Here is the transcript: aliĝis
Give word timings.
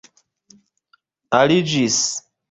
aliĝis 1.39 1.99